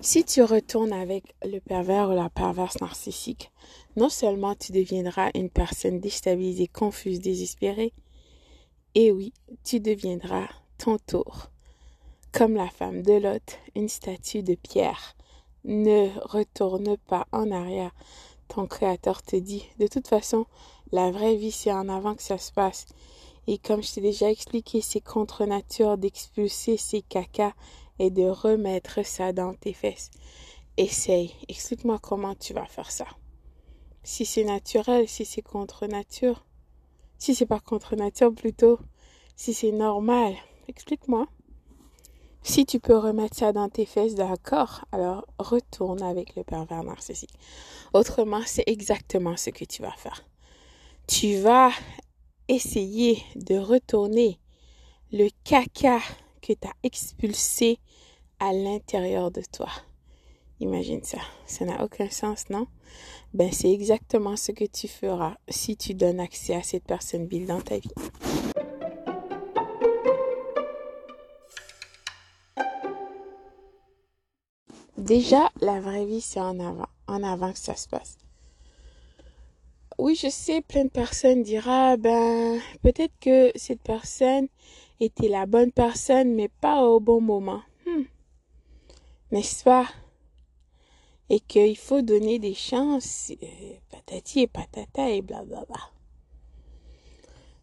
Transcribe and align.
Si 0.00 0.24
tu 0.24 0.42
retournes 0.42 0.92
avec 0.92 1.34
le 1.44 1.58
pervers 1.58 2.10
ou 2.10 2.14
la 2.14 2.28
perverse 2.28 2.80
narcissique, 2.80 3.50
non 3.96 4.08
seulement 4.08 4.54
tu 4.54 4.72
deviendras 4.72 5.30
une 5.34 5.50
personne 5.50 6.00
déstabilisée, 6.00 6.68
confuse, 6.68 7.20
désespérée, 7.20 7.92
et 8.94 9.10
oui, 9.10 9.32
tu 9.64 9.80
deviendras 9.80 10.48
ton 10.78 10.98
tour, 10.98 11.50
comme 12.30 12.54
la 12.54 12.68
femme 12.68 13.02
de 13.02 13.14
Lot, 13.14 13.58
une 13.74 13.88
statue 13.88 14.42
de 14.42 14.54
pierre. 14.54 15.16
Ne 15.64 16.08
retourne 16.26 16.96
pas 16.96 17.26
en 17.32 17.50
arrière. 17.50 17.94
Ton 18.48 18.66
créateur 18.66 19.22
te 19.22 19.36
dit, 19.36 19.64
de 19.78 19.86
toute 19.86 20.08
façon, 20.08 20.46
la 20.90 21.10
vraie 21.10 21.36
vie, 21.36 21.52
c'est 21.52 21.72
en 21.72 21.88
avant 21.88 22.14
que 22.14 22.22
ça 22.22 22.38
se 22.38 22.52
passe. 22.52 22.86
Et 23.46 23.58
comme 23.58 23.82
je 23.82 23.94
t'ai 23.94 24.00
déjà 24.00 24.30
expliqué, 24.30 24.80
c'est 24.80 25.00
contre 25.00 25.46
nature 25.46 25.96
d'expulser 25.98 26.76
ces 26.76 27.02
cacas 27.02 27.54
et 27.98 28.10
de 28.10 28.24
remettre 28.24 29.04
ça 29.04 29.32
dans 29.32 29.54
tes 29.54 29.72
fesses. 29.72 30.10
Essaye. 30.76 31.34
Explique-moi 31.48 31.98
comment 32.00 32.34
tu 32.34 32.52
vas 32.54 32.66
faire 32.66 32.90
ça. 32.90 33.06
Si 34.02 34.24
c'est 34.24 34.44
naturel, 34.44 35.08
si 35.08 35.24
c'est 35.24 35.42
contre 35.42 35.86
nature. 35.86 36.44
Si 37.18 37.34
c'est 37.34 37.46
pas 37.46 37.60
contre 37.60 37.94
nature 37.94 38.34
plutôt. 38.34 38.78
Si 39.36 39.54
c'est 39.54 39.72
normal. 39.72 40.34
Explique-moi. 40.68 41.26
Si 42.42 42.66
tu 42.66 42.80
peux 42.80 42.96
remettre 42.96 43.36
ça 43.36 43.52
dans 43.52 43.68
tes 43.68 43.86
fesses, 43.86 44.16
d'accord, 44.16 44.84
alors 44.90 45.24
retourne 45.38 46.02
avec 46.02 46.34
le 46.34 46.42
pervers 46.42 46.82
narcissique. 46.82 47.34
Autrement, 47.92 48.42
c'est 48.44 48.64
exactement 48.66 49.36
ce 49.36 49.50
que 49.50 49.64
tu 49.64 49.82
vas 49.82 49.92
faire. 49.92 50.24
Tu 51.06 51.38
vas 51.38 51.70
essayer 52.48 53.22
de 53.36 53.56
retourner 53.56 54.40
le 55.12 55.28
caca 55.44 56.00
que 56.42 56.52
tu 56.52 56.68
as 56.68 56.74
expulsé 56.82 57.78
à 58.38 58.52
l'intérieur 58.52 59.30
de 59.30 59.42
toi. 59.50 59.70
Imagine 60.60 61.02
ça. 61.02 61.18
Ça 61.46 61.64
n'a 61.64 61.82
aucun 61.82 62.10
sens, 62.10 62.50
non? 62.50 62.66
Ben, 63.34 63.50
c'est 63.50 63.72
exactement 63.72 64.36
ce 64.36 64.52
que 64.52 64.64
tu 64.64 64.88
feras 64.88 65.36
si 65.48 65.76
tu 65.76 65.94
donnes 65.94 66.20
accès 66.20 66.54
à 66.54 66.62
cette 66.62 66.84
personne 66.84 67.26
vile 67.26 67.46
dans 67.46 67.60
ta 67.60 67.78
vie. 67.78 67.90
Déjà, 74.98 75.50
la 75.60 75.80
vraie 75.80 76.04
vie, 76.04 76.20
c'est 76.20 76.40
en 76.40 76.60
avant, 76.60 76.86
en 77.08 77.22
avant 77.24 77.52
que 77.52 77.58
ça 77.58 77.74
se 77.74 77.88
passe. 77.88 78.18
Oui, 79.98 80.14
je 80.14 80.28
sais, 80.28 80.62
plein 80.62 80.84
de 80.84 80.90
personnes 80.90 81.42
diront, 81.42 81.96
ben, 81.96 82.60
peut-être 82.82 83.12
que 83.20 83.50
cette 83.56 83.82
personne 83.82 84.48
était 85.04 85.28
la 85.28 85.46
bonne 85.46 85.72
personne, 85.72 86.34
mais 86.34 86.48
pas 86.48 86.84
au 86.84 87.00
bon 87.00 87.20
moment. 87.20 87.62
Hmm. 87.86 88.04
N'est-ce 89.30 89.64
pas? 89.64 89.86
Et 91.28 91.40
qu'il 91.40 91.76
faut 91.76 92.02
donner 92.02 92.38
des 92.38 92.54
chances, 92.54 93.32
euh, 93.42 93.74
patati 93.90 94.40
et 94.40 94.46
patata 94.46 95.10
et 95.10 95.22
blablabla. 95.22 95.80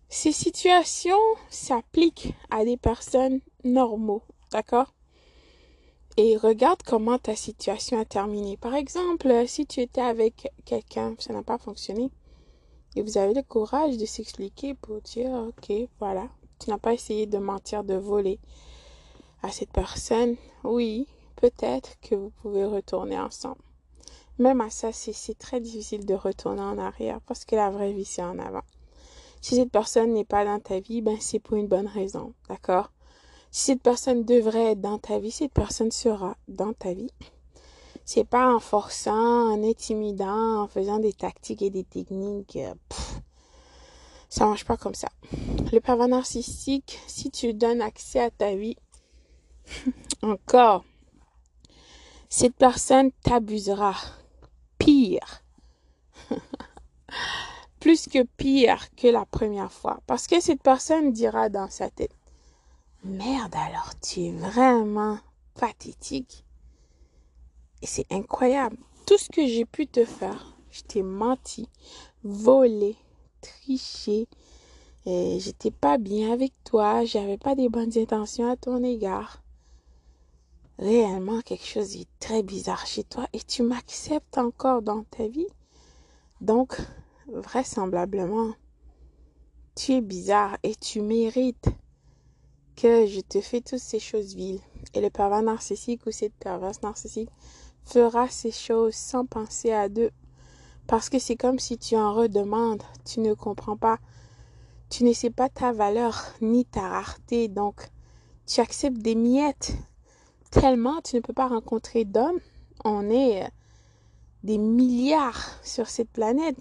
Ces 0.09 0.31
situations 0.31 1.15
s'appliquent 1.49 2.33
à 2.49 2.65
des 2.65 2.77
personnes 2.77 3.41
normaux, 3.63 4.23
d'accord? 4.51 4.93
Et 6.17 6.35
regarde 6.35 6.81
comment 6.83 7.19
ta 7.19 7.35
situation 7.35 7.99
a 7.99 8.05
terminé. 8.05 8.57
Par 8.57 8.73
exemple, 8.73 9.47
si 9.47 9.67
tu 9.67 9.81
étais 9.81 10.01
avec 10.01 10.51
quelqu'un, 10.65 11.15
ça 11.19 11.31
n'a 11.31 11.43
pas 11.43 11.59
fonctionné, 11.59 12.09
et 12.95 13.03
vous 13.03 13.19
avez 13.19 13.35
le 13.35 13.43
courage 13.43 13.97
de 13.97 14.05
s'expliquer 14.05 14.73
pour 14.73 14.99
dire, 15.01 15.29
ok, 15.31 15.71
voilà, 15.99 16.27
tu 16.59 16.69
n'as 16.69 16.77
pas 16.77 16.93
essayé 16.93 17.25
de 17.25 17.38
mentir, 17.38 17.83
de 17.83 17.95
voler 17.95 18.39
à 19.41 19.49
cette 19.49 19.71
personne, 19.71 20.35
oui, 20.63 21.07
peut-être 21.35 21.99
que 22.02 22.15
vous 22.15 22.31
pouvez 22.41 22.65
retourner 22.65 23.19
ensemble. 23.19 23.61
Même 24.38 24.61
à 24.61 24.69
ça, 24.69 24.91
c'est 24.93 25.37
très 25.37 25.59
difficile 25.59 26.05
de 26.05 26.13
retourner 26.13 26.61
en 26.61 26.77
arrière 26.77 27.19
parce 27.25 27.45
que 27.45 27.55
la 27.55 27.69
vraie 27.69 27.91
vie, 27.91 28.05
c'est 28.05 28.23
en 28.23 28.39
avant. 28.39 28.63
Si 29.41 29.55
cette 29.55 29.71
personne 29.71 30.14
n'est 30.14 30.25
pas 30.25 30.45
dans 30.45 30.59
ta 30.59 30.80
vie, 30.80 31.02
ben 31.02 31.17
c'est 31.20 31.39
pour 31.39 31.58
une 31.58 31.67
bonne 31.67 31.87
raison, 31.87 32.33
d'accord? 32.49 32.91
Si 33.52 33.65
cette 33.65 33.81
personne 33.81 34.23
devrait 34.23 34.71
être 34.71 34.81
dans 34.81 34.97
ta 34.97 35.20
vie, 35.20 35.31
cette 35.31 35.53
personne 35.53 35.91
sera 35.91 36.36
dans 36.47 36.73
ta 36.73 36.93
vie. 36.93 37.11
C'est 38.05 38.27
pas 38.27 38.53
en 38.53 38.59
forçant, 38.59 39.52
en 39.53 39.64
intimidant, 39.64 40.64
en 40.64 40.67
faisant 40.67 40.99
des 40.99 41.14
tactiques 41.14 41.61
et 41.61 41.70
des 41.70 41.83
techniques. 41.83 42.58
Euh, 42.58 42.73
ça 44.29 44.45
marche 44.45 44.65
pas 44.65 44.77
comme 44.77 44.95
ça. 44.95 45.09
Le 45.71 45.79
pervers 45.79 46.07
narcissique, 46.07 46.99
si 47.07 47.31
tu 47.31 47.53
donnes 47.53 47.81
accès 47.81 48.19
à 48.19 48.29
ta 48.29 48.55
vie, 48.55 48.77
encore, 50.21 50.85
cette 52.29 52.55
personne 52.55 53.11
t'abusera. 53.23 53.95
Pire. 54.77 55.43
Plus 57.79 58.07
que 58.07 58.23
pire 58.23 58.93
que 58.95 59.07
la 59.07 59.25
première 59.25 59.71
fois. 59.71 59.99
Parce 60.05 60.27
que 60.27 60.39
cette 60.39 60.61
personne 60.61 61.11
dira 61.11 61.49
dans 61.49 61.69
sa 61.69 61.89
tête, 61.89 62.15
merde 63.03 63.55
alors, 63.55 63.93
tu 63.99 64.21
es 64.21 64.31
vraiment 64.31 65.17
pathétique. 65.55 66.45
Et 67.81 67.87
c'est 67.87 68.05
incroyable. 68.11 68.77
Tout 69.07 69.17
ce 69.17 69.29
que 69.29 69.47
j'ai 69.47 69.65
pu 69.65 69.87
te 69.87 70.05
faire, 70.05 70.55
je 70.69 70.81
t'ai 70.81 71.01
menti, 71.01 71.67
volé, 72.23 72.95
triché. 73.42 74.27
Et 75.05 75.39
j'étais 75.39 75.72
pas 75.72 75.98
bien 75.98 76.32
avec 76.32 76.54
toi, 76.64 77.05
j'avais 77.05 77.38
pas 77.38 77.55
des 77.55 77.70
bonnes 77.70 77.98
intentions 77.98 78.50
à 78.50 78.55
ton 78.55 78.83
égard. 78.83 79.42
Réellement, 80.77 81.42
quelque 81.42 81.66
chose 81.66 81.95
est 81.95 82.08
très 82.20 82.44
bizarre 82.44 82.86
chez 82.86 83.04
toi 83.04 83.27
et 83.33 83.39
tu 83.39 83.64
m'acceptes 83.64 84.38
encore 84.38 84.82
dans 84.82 85.04
ta 85.04 85.27
vie. 85.27 85.48
Donc, 86.42 86.77
vraisemblablement, 87.27 88.54
tu 89.76 89.94
es 89.94 90.02
bizarre 90.02 90.58
et 90.64 90.76
tu 90.76 91.02
mérites 91.02 91.70
que 92.76 93.06
je 93.08 93.20
te 93.20 93.42
fais 93.42 93.61
toutes 93.61 93.80
ces 93.80 94.00
choses 94.00 94.36
viles. 94.36 94.61
Et 94.94 95.02
le 95.02 95.10
pervers 95.10 95.42
narcissique 95.42 96.06
ou 96.06 96.11
cette 96.11 96.33
perverse 96.36 96.82
narcissique 96.82 97.30
fera 97.83 98.30
ces 98.30 98.52
choses 98.52 98.95
sans 98.95 99.26
penser 99.26 99.71
à 99.71 99.89
deux. 99.89 100.11
Parce 100.89 101.11
que 101.11 101.20
c'est 101.20 101.36
comme 101.36 101.60
si 101.60 101.77
tu 101.77 101.95
en 101.95 102.16
redemandes, 102.16 102.82
tu 103.05 103.20
ne 103.20 103.36
comprends 103.36 103.77
pas, 103.77 104.00
tu 104.89 105.04
ne 105.04 105.14
sais 105.14 105.30
pas 105.30 105.48
ta 105.48 105.72
valeur 105.72 106.20
ni 106.42 106.66
ta 106.66 106.82
rareté, 106.82 107.48
donc 107.48 107.92
tu 108.48 108.60
acceptes 108.60 108.98
des 108.98 109.14
miettes 109.14 109.77
tellement 110.50 111.00
tu 111.02 111.16
ne 111.16 111.22
peux 111.22 111.33
pas 111.33 111.48
rencontrer 111.48 112.05
d'hommes. 112.05 112.39
On 112.83 113.08
est 113.11 113.44
euh, 113.44 113.48
des 114.42 114.58
milliards 114.58 115.60
sur 115.64 115.88
cette 115.88 116.10
planète. 116.10 116.58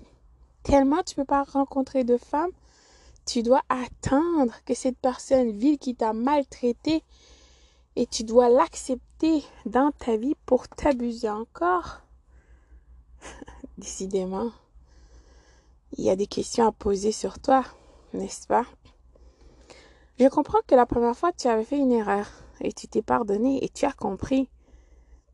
Tellement 0.62 1.02
tu 1.02 1.14
ne 1.14 1.22
peux 1.22 1.26
pas 1.26 1.44
rencontrer 1.44 2.04
de 2.04 2.18
femmes. 2.18 2.52
Tu 3.24 3.42
dois 3.42 3.62
attendre 3.70 4.52
que 4.66 4.74
cette 4.74 4.98
personne 4.98 5.52
vile 5.52 5.78
qui 5.78 5.94
t'a 5.94 6.12
maltraité 6.12 7.02
et 7.96 8.06
tu 8.06 8.24
dois 8.24 8.50
l'accepter 8.50 9.42
dans 9.64 9.90
ta 9.90 10.18
vie 10.18 10.34
pour 10.44 10.68
t'abuser 10.68 11.30
encore. 11.30 12.02
Décidément, 13.78 14.50
il 15.96 16.04
y 16.04 16.10
a 16.10 16.16
des 16.16 16.26
questions 16.26 16.66
à 16.66 16.72
poser 16.72 17.12
sur 17.12 17.38
toi, 17.38 17.64
n'est-ce 18.12 18.46
pas? 18.46 18.66
Je 20.18 20.26
comprends 20.28 20.58
que 20.66 20.74
la 20.74 20.84
première 20.84 21.16
fois 21.16 21.32
tu 21.32 21.48
avais 21.48 21.64
fait 21.64 21.78
une 21.78 21.92
erreur 21.92 22.26
et 22.60 22.72
tu 22.72 22.88
t'es 22.88 23.02
pardonné 23.02 23.64
et 23.64 23.68
tu 23.68 23.84
as 23.84 23.92
compris. 23.92 24.50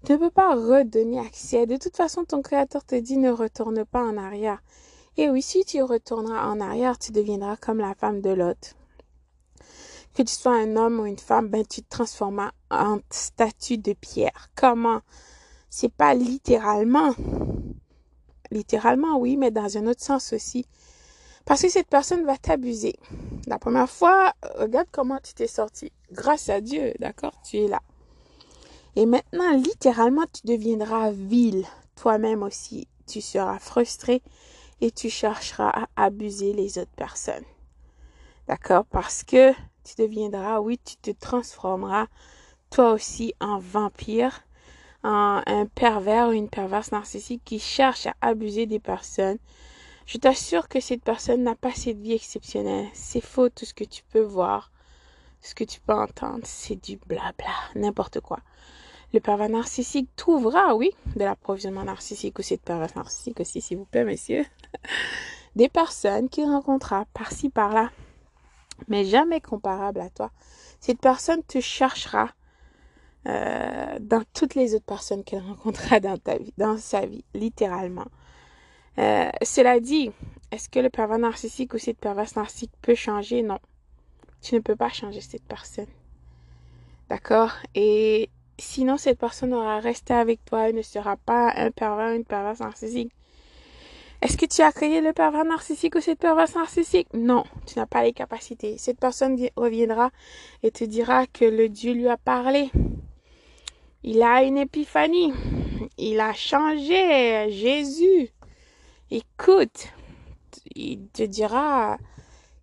Tu 0.04 0.12
ne 0.12 0.18
peux 0.18 0.30
pas 0.30 0.54
redonner 0.54 1.18
accès. 1.18 1.66
De 1.66 1.78
toute 1.78 1.96
façon, 1.96 2.24
ton 2.24 2.42
créateur 2.42 2.84
te 2.84 2.94
dit 2.94 3.16
ne 3.16 3.30
retourne 3.30 3.86
pas 3.86 4.04
en 4.04 4.18
arrière. 4.18 4.62
Et 5.16 5.30
oui, 5.30 5.40
si 5.40 5.64
tu 5.64 5.82
retourneras 5.82 6.46
en 6.50 6.60
arrière, 6.60 6.98
tu 6.98 7.12
deviendras 7.12 7.56
comme 7.56 7.78
la 7.78 7.94
femme 7.94 8.20
de 8.20 8.30
l'autre 8.30 8.74
que 10.14 10.22
tu 10.22 10.32
sois 10.32 10.56
un 10.56 10.76
homme 10.76 11.00
ou 11.00 11.06
une 11.06 11.18
femme, 11.18 11.48
ben 11.48 11.66
tu 11.66 11.82
te 11.82 11.88
transformes 11.88 12.50
en 12.70 12.98
statue 13.10 13.78
de 13.78 13.94
pierre. 13.94 14.48
Comment? 14.54 15.00
C'est 15.68 15.92
pas 15.92 16.14
littéralement. 16.14 17.14
Littéralement, 18.54 19.18
oui, 19.18 19.36
mais 19.36 19.50
dans 19.50 19.76
un 19.76 19.88
autre 19.88 20.02
sens 20.02 20.32
aussi. 20.32 20.64
Parce 21.44 21.60
que 21.60 21.68
cette 21.68 21.88
personne 21.88 22.24
va 22.24 22.38
t'abuser. 22.38 22.94
La 23.48 23.58
première 23.58 23.90
fois, 23.90 24.32
regarde 24.54 24.86
comment 24.92 25.18
tu 25.22 25.34
t'es 25.34 25.48
sorti. 25.48 25.92
Grâce 26.12 26.48
à 26.48 26.60
Dieu, 26.60 26.94
d'accord 27.00 27.34
Tu 27.44 27.58
es 27.58 27.68
là. 27.68 27.82
Et 28.94 29.06
maintenant, 29.06 29.52
littéralement, 29.56 30.24
tu 30.32 30.46
deviendras 30.46 31.10
vil. 31.10 31.66
Toi-même 31.96 32.44
aussi, 32.44 32.86
tu 33.08 33.20
seras 33.20 33.58
frustré 33.58 34.22
et 34.80 34.92
tu 34.92 35.10
chercheras 35.10 35.70
à 35.70 35.88
abuser 35.96 36.52
les 36.52 36.78
autres 36.78 36.94
personnes. 36.96 37.44
D'accord? 38.46 38.84
Parce 38.86 39.24
que 39.24 39.52
tu 39.82 39.94
deviendras, 39.98 40.60
oui, 40.60 40.78
tu 40.78 40.96
te 40.96 41.10
transformeras 41.10 42.06
toi 42.70 42.92
aussi 42.92 43.34
en 43.40 43.58
vampire, 43.58 44.44
un 45.04 45.66
pervers 45.74 46.28
ou 46.28 46.32
une 46.32 46.48
perverse 46.48 46.90
narcissique 46.90 47.42
qui 47.44 47.58
cherche 47.58 48.06
à 48.06 48.14
abuser 48.22 48.66
des 48.66 48.78
personnes. 48.80 49.38
Je 50.06 50.18
t'assure 50.18 50.68
que 50.68 50.80
cette 50.80 51.02
personne 51.02 51.42
n'a 51.42 51.54
pas 51.54 51.72
cette 51.72 52.00
vie 52.00 52.12
exceptionnelle. 52.12 52.86
C'est 52.92 53.22
faux 53.22 53.48
tout 53.48 53.64
ce 53.64 53.74
que 53.74 53.84
tu 53.84 54.02
peux 54.12 54.22
voir, 54.22 54.70
ce 55.40 55.54
que 55.54 55.64
tu 55.64 55.80
peux 55.80 55.94
entendre, 55.94 56.40
c'est 56.44 56.82
du 56.82 56.96
blabla, 56.96 57.52
n'importe 57.74 58.20
quoi. 58.20 58.40
Le 59.12 59.20
pervers 59.20 59.48
narcissique 59.48 60.08
trouvera, 60.16 60.74
oui, 60.74 60.90
de 61.16 61.24
l'approvisionnement 61.24 61.84
narcissique 61.84 62.38
aussi, 62.38 62.56
de 62.56 62.62
pervers 62.62 62.96
narcissique 62.96 63.40
aussi, 63.40 63.60
s'il 63.60 63.78
vous 63.78 63.84
plaît, 63.84 64.04
messieurs. 64.04 64.44
Des 65.56 65.68
personnes 65.68 66.28
qu'il 66.28 66.46
rencontrera 66.46 67.04
par-ci, 67.14 67.48
par-là, 67.48 67.90
mais 68.88 69.04
jamais 69.04 69.40
comparable 69.40 70.00
à 70.00 70.10
toi. 70.10 70.30
Cette 70.80 71.00
personne 71.00 71.42
te 71.44 71.60
cherchera 71.60 72.30
euh, 73.26 73.98
dans 74.00 74.22
toutes 74.34 74.54
les 74.54 74.74
autres 74.74 74.84
personnes 74.84 75.24
qu'elle 75.24 75.42
rencontrera 75.42 76.00
dans 76.00 76.18
ta 76.18 76.38
vie, 76.38 76.52
dans 76.58 76.76
sa 76.76 77.06
vie, 77.06 77.24
littéralement. 77.34 78.06
Euh, 78.98 79.30
cela 79.42 79.80
dit, 79.80 80.10
est-ce 80.50 80.68
que 80.68 80.78
le 80.78 80.90
pervers 80.90 81.18
narcissique 81.18 81.74
ou 81.74 81.78
cette 81.78 81.98
perverse 81.98 82.36
narcissique 82.36 82.72
peut 82.82 82.94
changer? 82.94 83.42
Non. 83.42 83.58
Tu 84.42 84.54
ne 84.54 84.60
peux 84.60 84.76
pas 84.76 84.90
changer 84.90 85.20
cette 85.20 85.44
personne. 85.44 85.88
D'accord? 87.08 87.52
Et 87.74 88.30
sinon, 88.58 88.98
cette 88.98 89.18
personne 89.18 89.54
aura 89.54 89.80
resté 89.80 90.14
avec 90.14 90.44
toi 90.44 90.68
et 90.68 90.72
ne 90.72 90.82
sera 90.82 91.16
pas 91.16 91.52
un 91.56 91.70
pervers 91.70 92.12
ou 92.12 92.16
une 92.16 92.24
perverse 92.24 92.60
narcissique. 92.60 93.10
Est-ce 94.22 94.38
que 94.38 94.46
tu 94.46 94.62
as 94.62 94.72
créé 94.72 95.00
le 95.00 95.12
pervers 95.12 95.44
narcissique 95.44 95.96
ou 95.96 96.00
cette 96.00 96.18
perverse 96.18 96.54
narcissique? 96.54 97.08
Non, 97.12 97.44
tu 97.66 97.78
n'as 97.78 97.86
pas 97.86 98.02
les 98.02 98.12
capacités. 98.12 98.78
Cette 98.78 98.98
personne 98.98 99.38
reviendra 99.56 100.10
et 100.62 100.70
te 100.70 100.84
dira 100.84 101.26
que 101.26 101.44
le 101.44 101.68
Dieu 101.68 101.92
lui 101.92 102.08
a 102.08 102.16
parlé 102.16 102.70
il 104.04 104.22
a 104.22 104.42
une 104.44 104.58
épiphanie. 104.58 105.32
Il 105.98 106.20
a 106.20 106.32
changé. 106.32 107.50
Jésus. 107.50 108.30
Écoute. 109.10 109.88
Il 110.76 111.08
te 111.08 111.22
dira 111.22 111.98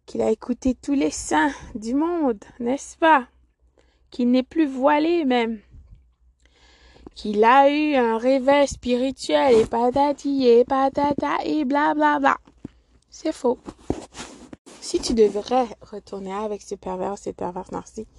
qu'il 0.05 0.21
a 0.21 0.31
écouté 0.31 0.75
tous 0.75 0.93
les 0.93 1.11
saints 1.11 1.53
du 1.75 1.93
monde, 1.93 2.43
n'est-ce 2.59 2.97
pas? 2.97 3.27
Qu'il 4.09 4.31
n'est 4.31 4.43
plus 4.43 4.65
voilé 4.65 5.23
même. 5.23 5.59
Qu'il 7.15 7.43
a 7.43 7.69
eu 7.69 7.95
un 7.95 8.17
réveil 8.17 8.67
spirituel 8.67 9.55
et 9.55 9.65
patati 9.65 10.47
et 10.47 10.65
patata 10.65 11.37
et 11.45 11.63
blablabla. 11.65 11.93
Bla 11.95 12.19
bla. 12.19 12.37
C'est 13.09 13.33
faux. 13.33 13.59
Si 14.81 14.99
tu 14.99 15.13
devrais 15.13 15.67
retourner 15.81 16.33
avec 16.33 16.61
ce 16.61 16.75
pervers, 16.75 17.17
ce 17.17 17.29
pervers 17.29 17.71
narcissique, 17.71 18.09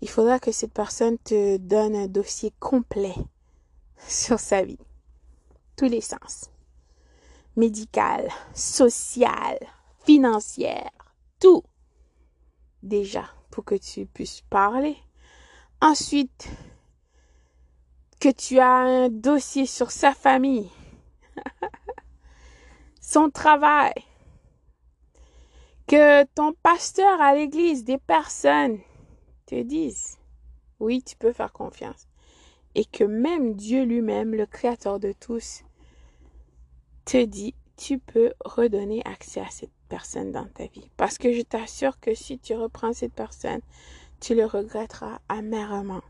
il 0.00 0.08
faudra 0.08 0.38
que 0.38 0.52
cette 0.52 0.72
personne 0.72 1.18
te 1.18 1.56
donne 1.56 1.96
un 1.96 2.06
dossier 2.06 2.52
complet 2.60 3.14
sur 4.08 4.38
sa 4.38 4.62
vie. 4.62 4.78
Tous 5.76 5.86
les 5.88 6.00
sens. 6.00 6.50
Médical, 7.56 8.28
social, 8.54 9.58
financière, 10.04 10.90
tout. 11.40 11.64
Déjà, 12.82 13.24
pour 13.50 13.64
que 13.64 13.74
tu 13.74 14.06
puisses 14.06 14.42
parler. 14.42 14.96
Ensuite, 15.80 16.48
que 18.20 18.28
tu 18.28 18.58
as 18.58 18.78
un 18.78 19.08
dossier 19.08 19.66
sur 19.66 19.90
sa 19.90 20.12
famille, 20.12 20.70
son 23.00 23.30
travail, 23.30 23.94
que 25.86 26.24
ton 26.34 26.52
pasteur 26.62 27.20
à 27.20 27.34
l'église, 27.34 27.84
des 27.84 27.98
personnes 27.98 28.78
te 29.48 29.62
disent, 29.62 30.18
oui, 30.78 31.02
tu 31.02 31.16
peux 31.16 31.32
faire 31.32 31.52
confiance. 31.52 32.06
Et 32.74 32.84
que 32.84 33.04
même 33.04 33.54
Dieu 33.54 33.84
lui-même, 33.84 34.34
le 34.34 34.44
Créateur 34.46 35.00
de 35.00 35.12
tous, 35.12 35.64
te 37.06 37.24
dit, 37.24 37.54
tu 37.76 37.98
peux 37.98 38.32
redonner 38.44 39.02
accès 39.06 39.40
à 39.40 39.48
cette 39.48 39.72
personne 39.88 40.32
dans 40.32 40.46
ta 40.46 40.66
vie. 40.66 40.90
Parce 40.98 41.16
que 41.16 41.32
je 41.32 41.40
t'assure 41.40 41.98
que 41.98 42.14
si 42.14 42.38
tu 42.38 42.54
reprends 42.54 42.92
cette 42.92 43.14
personne, 43.14 43.60
tu 44.20 44.34
le 44.34 44.44
regretteras 44.44 45.18
amèrement. 45.28 46.02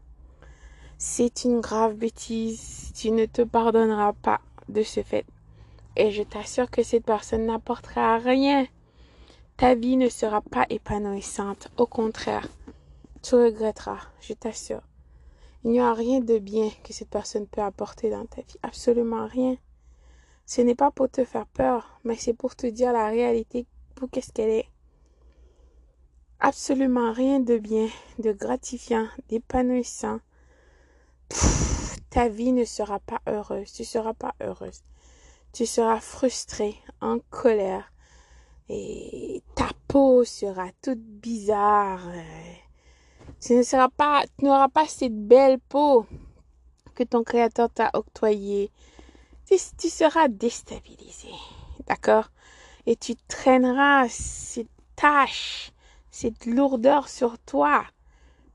C'est 0.96 1.44
une 1.44 1.61
grave 1.61 1.94
bêtise. 1.94 2.93
Tu 2.96 3.12
ne 3.12 3.26
te 3.26 3.43
pardonneras 3.43 4.14
pas 4.14 4.41
de 4.69 4.82
ce 4.82 5.02
fait. 5.02 5.26
Et 5.96 6.11
je 6.11 6.25
t'assure 6.25 6.70
que 6.70 6.82
cette 6.82 7.05
personne 7.05 7.46
n'apportera 7.46 8.19
rien. 8.19 8.67
Ta 9.56 9.76
vie 9.76 9.96
ne 9.96 10.08
sera 10.08 10.41
pas 10.41 10.67
épanouissante. 10.70 11.69
Au 11.76 11.87
contraire, 11.87 12.49
tu 13.23 13.35
regretteras, 13.35 14.00
je 14.20 14.32
t'assure. 14.32 14.82
Il 15.65 15.73
n'y 15.73 15.81
a 15.81 15.93
rien 15.93 16.20
de 16.20 16.38
bien 16.38 16.70
que 16.85 16.93
cette 16.93 17.11
personne 17.11 17.47
peut 17.47 17.62
apporter 17.62 18.11
dans 18.11 18.26
ta 18.26 18.43
vie. 18.43 18.56
Absolument 18.62 19.26
rien. 19.26 19.56
Ce 20.47 20.61
n'est 20.62 20.75
pas 20.75 20.91
pour 20.91 21.11
te 21.11 21.25
faire 21.25 21.47
peur, 21.47 22.00
mais 22.05 22.17
c'est 22.17 22.32
pour 22.32 22.56
te 22.56 22.67
dire 22.67 22.93
la 22.93 23.09
réalité 23.09 23.67
pour 23.94 24.09
qu'est-ce 24.09 24.32
qu'elle 24.32 24.50
est. 24.50 24.69
Absolument 26.41 27.12
rien 27.12 27.41
de 27.41 27.59
bien, 27.59 27.88
de 28.20 28.32
gratifiant, 28.32 29.09
d'épanouissant. 29.29 30.20
Ta 32.11 32.29
vie 32.29 32.53
ne 32.53 32.65
sera 32.65 33.00
pas 33.00 33.20
heureuse. 33.26 33.73
Tu 33.73 33.85
seras 33.85 34.15
pas 34.15 34.35
heureuse. 34.41 34.82
Tu 35.53 35.67
seras 35.67 36.00
frustrée, 36.00 36.76
en 37.00 37.19
colère. 37.31 37.93
Et 38.69 39.43
ta 39.56 39.69
peau 39.88 40.25
sera 40.25 40.69
toute 40.81 41.00
bizarre. 41.00 42.09
Tu 43.40 43.55
ne 43.55 43.62
seras 43.62 43.88
pas, 43.88 44.25
tu 44.37 44.46
n'auras 44.46 44.69
pas 44.69 44.87
cette 44.87 45.17
belle 45.17 45.61
peau 45.61 46.06
que 46.96 47.05
ton 47.05 47.23
créateur 47.23 47.70
t'a 47.70 47.90
octroyée. 47.93 48.73
Tu, 49.46 49.55
tu 49.79 49.88
seras 49.88 50.26
déstabilisé. 50.26 51.29
D'accord? 51.87 52.31
Et 52.87 52.96
tu 52.96 53.14
traîneras 53.29 54.08
cette 54.08 54.69
tâche, 54.96 55.70
cette 56.11 56.46
lourdeur 56.46 57.08
sur 57.08 57.38
toi. 57.38 57.85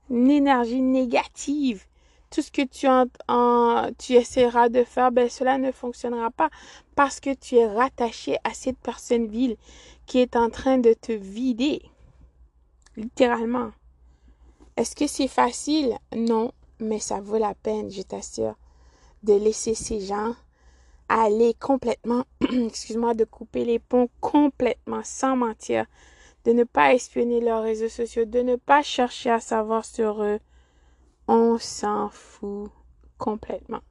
Une 0.09 0.29
énergie 0.29 0.81
négative. 0.81 1.85
Tout 2.29 2.41
ce 2.41 2.51
que 2.51 2.63
tu, 2.63 2.87
en, 2.87 3.89
tu 3.97 4.13
essaieras 4.13 4.67
de 4.67 4.83
faire, 4.83 5.13
ben, 5.13 5.29
cela 5.29 5.57
ne 5.57 5.71
fonctionnera 5.71 6.29
pas 6.31 6.49
parce 6.95 7.21
que 7.21 7.33
tu 7.33 7.55
es 7.55 7.67
rattaché 7.67 8.37
à 8.43 8.53
cette 8.53 8.79
personne 8.79 9.27
ville 9.27 9.55
qui 10.07 10.19
est 10.19 10.35
en 10.35 10.49
train 10.49 10.77
de 10.77 10.93
te 10.93 11.13
vider. 11.13 11.81
Littéralement. 12.97 13.71
Est-ce 14.75 14.95
que 14.95 15.07
c'est 15.07 15.27
facile? 15.27 15.97
Non, 16.15 16.51
mais 16.79 16.99
ça 16.99 17.21
vaut 17.21 17.37
la 17.37 17.53
peine, 17.53 17.91
je 17.91 18.01
t'assure, 18.01 18.55
de 19.21 19.33
laisser 19.33 19.75
ces 19.75 19.99
gens 19.99 20.33
aller 21.09 21.53
complètement, 21.53 22.23
excuse-moi, 22.41 23.13
de 23.13 23.23
couper 23.23 23.65
les 23.65 23.79
ponts 23.79 24.09
complètement, 24.19 25.01
sans 25.03 25.35
mentir, 25.35 25.85
de 26.45 26.53
ne 26.53 26.63
pas 26.63 26.93
espionner 26.93 27.39
leurs 27.39 27.61
réseaux 27.61 27.89
sociaux, 27.89 28.25
de 28.25 28.39
ne 28.39 28.55
pas 28.55 28.81
chercher 28.81 29.29
à 29.29 29.39
savoir 29.39 29.85
sur 29.85 30.23
eux. 30.23 30.39
On 31.27 31.57
s'en 31.59 32.09
fout 32.09 32.69
complètement. 33.17 33.81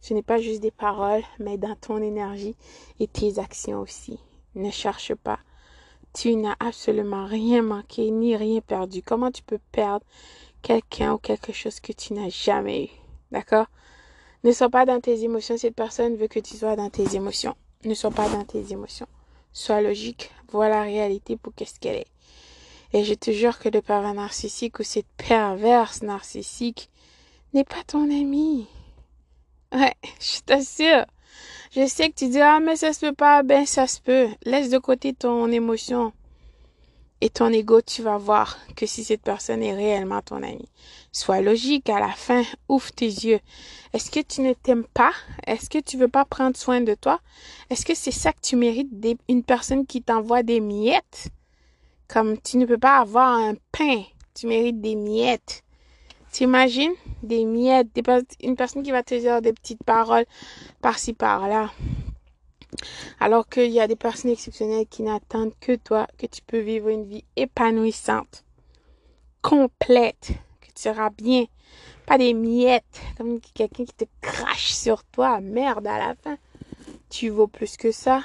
Ce 0.00 0.14
n'est 0.14 0.22
pas 0.22 0.38
juste 0.38 0.60
des 0.60 0.70
paroles, 0.70 1.24
mais 1.38 1.58
dans 1.58 1.76
ton 1.76 2.00
énergie 2.02 2.56
et 2.98 3.06
tes 3.06 3.38
actions 3.38 3.80
aussi. 3.80 4.18
Ne 4.54 4.70
cherche 4.70 5.14
pas 5.14 5.40
tu 6.12 6.34
n'as 6.36 6.56
absolument 6.60 7.26
rien 7.26 7.62
manqué 7.62 8.10
ni 8.10 8.36
rien 8.36 8.60
perdu. 8.60 9.02
Comment 9.02 9.30
tu 9.30 9.42
peux 9.42 9.60
perdre 9.72 10.04
quelqu'un 10.62 11.14
ou 11.14 11.18
quelque 11.18 11.52
chose 11.52 11.80
que 11.80 11.92
tu 11.92 12.14
n'as 12.14 12.28
jamais 12.28 12.84
eu? 12.84 12.88
D'accord? 13.30 13.66
Ne 14.42 14.52
sois 14.52 14.70
pas 14.70 14.86
dans 14.86 15.00
tes 15.00 15.22
émotions. 15.22 15.56
Cette 15.56 15.74
personne 15.74 16.16
veut 16.16 16.28
que 16.28 16.40
tu 16.40 16.56
sois 16.56 16.76
dans 16.76 16.90
tes 16.90 17.14
émotions. 17.14 17.56
Ne 17.84 17.94
sois 17.94 18.10
pas 18.10 18.28
dans 18.28 18.44
tes 18.44 18.72
émotions. 18.72 19.08
Sois 19.52 19.82
logique. 19.82 20.30
Vois 20.50 20.68
la 20.68 20.82
réalité 20.82 21.36
pour 21.36 21.54
qu'est-ce 21.54 21.78
qu'elle 21.78 21.96
est. 21.96 22.06
Et 22.92 23.04
je 23.04 23.14
te 23.14 23.30
jure 23.30 23.58
que 23.58 23.68
le 23.68 23.82
pervers 23.82 24.14
narcissique 24.14 24.78
ou 24.80 24.82
cette 24.82 25.06
perverse 25.16 26.02
narcissique 26.02 26.90
n'est 27.54 27.64
pas 27.64 27.84
ton 27.86 28.04
ami. 28.04 28.66
Ouais, 29.72 29.94
je 30.20 30.40
t'assure. 30.40 31.04
Je 31.72 31.86
sais 31.86 32.10
que 32.10 32.14
tu 32.14 32.28
dis, 32.28 32.40
ah, 32.40 32.58
mais 32.60 32.76
ça 32.76 32.92
se 32.92 33.00
peut 33.00 33.14
pas. 33.14 33.42
Ben, 33.42 33.64
ça 33.64 33.86
se 33.86 34.00
peut. 34.00 34.28
Laisse 34.44 34.70
de 34.70 34.78
côté 34.78 35.12
ton 35.12 35.50
émotion 35.50 36.12
et 37.20 37.30
ton 37.30 37.52
ego. 37.52 37.80
Tu 37.80 38.02
vas 38.02 38.18
voir 38.18 38.58
que 38.76 38.86
si 38.86 39.04
cette 39.04 39.22
personne 39.22 39.62
est 39.62 39.74
réellement 39.74 40.20
ton 40.20 40.42
ami. 40.42 40.68
Sois 41.12 41.40
logique 41.40 41.88
à 41.88 42.00
la 42.00 42.10
fin. 42.10 42.42
Ouvre 42.68 42.90
tes 42.92 43.06
yeux. 43.06 43.40
Est-ce 43.92 44.10
que 44.10 44.20
tu 44.20 44.40
ne 44.40 44.52
t'aimes 44.52 44.86
pas? 44.94 45.12
Est-ce 45.46 45.70
que 45.70 45.78
tu 45.78 45.96
veux 45.96 46.08
pas 46.08 46.24
prendre 46.24 46.56
soin 46.56 46.80
de 46.80 46.94
toi? 46.94 47.20
Est-ce 47.70 47.84
que 47.84 47.94
c'est 47.94 48.10
ça 48.10 48.32
que 48.32 48.40
tu 48.42 48.56
mérites 48.56 48.90
une 49.28 49.44
personne 49.44 49.86
qui 49.86 50.02
t'envoie 50.02 50.42
des 50.42 50.60
miettes? 50.60 51.28
Comme 52.08 52.36
tu 52.40 52.56
ne 52.56 52.66
peux 52.66 52.78
pas 52.78 52.98
avoir 52.98 53.36
un 53.38 53.54
pain. 53.70 54.02
Tu 54.34 54.46
mérites 54.46 54.80
des 54.80 54.96
miettes. 54.96 55.62
T'imagines 56.30 56.94
des 57.22 57.44
miettes, 57.44 57.88
une 58.42 58.56
personne 58.56 58.82
qui 58.82 58.92
va 58.92 59.02
te 59.02 59.14
dire 59.14 59.42
des 59.42 59.52
petites 59.52 59.82
paroles 59.82 60.26
par-ci 60.80 61.12
par-là. 61.12 61.70
Alors 63.18 63.48
qu'il 63.48 63.70
y 63.70 63.80
a 63.80 63.88
des 63.88 63.96
personnes 63.96 64.30
exceptionnelles 64.30 64.86
qui 64.86 65.02
n'attendent 65.02 65.54
que 65.60 65.74
toi, 65.74 66.06
que 66.18 66.26
tu 66.26 66.40
peux 66.42 66.60
vivre 66.60 66.88
une 66.88 67.04
vie 67.04 67.24
épanouissante, 67.36 68.44
complète, 69.42 70.30
que 70.60 70.66
tu 70.68 70.82
seras 70.82 71.10
bien. 71.10 71.46
Pas 72.06 72.18
des 72.18 72.32
miettes, 72.32 73.00
comme 73.16 73.40
quelqu'un 73.40 73.84
qui 73.84 73.92
te 73.92 74.04
crache 74.20 74.72
sur 74.72 75.04
toi. 75.04 75.40
Merde, 75.40 75.86
à 75.86 75.98
la 75.98 76.14
fin. 76.14 76.38
Tu 77.08 77.28
vaux 77.28 77.46
plus 77.46 77.76
que 77.76 77.92
ça. 77.92 78.22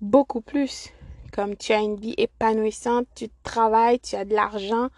Beaucoup 0.00 0.40
plus. 0.40 0.90
Comme 1.32 1.56
tu 1.56 1.72
as 1.72 1.80
une 1.80 1.96
vie 1.96 2.14
épanouissante, 2.18 3.06
tu 3.14 3.28
travailles, 3.42 4.00
tu 4.00 4.16
as 4.16 4.24
de 4.24 4.34
l'argent, 4.34 4.88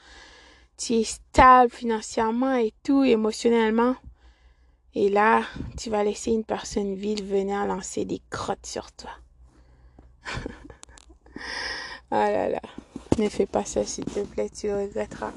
stable 1.05 1.71
financièrement 1.71 2.57
et 2.57 2.73
tout, 2.83 3.05
émotionnellement. 3.05 3.95
Et 4.95 5.09
là, 5.09 5.43
tu 5.79 5.91
vas 5.91 6.05
laisser 6.05 6.33
une 6.33 6.45
personne 6.45 6.95
vile 6.95 7.25
venir 7.25 7.65
lancer 7.67 8.05
des 8.05 8.21
crottes 8.31 8.67
sur 8.67 8.93
toi. 8.93 9.11
ah 12.11 12.31
là 12.31 12.49
là. 12.49 12.63
Ne 13.19 13.29
fais 13.29 13.47
pas 13.47 13.65
ça, 13.65 13.85
s'il 13.85 14.05
te 14.07 14.21
plaît, 14.21 14.51
tu 14.51 14.73
regretteras. 14.73 15.33